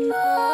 [0.00, 0.53] 아!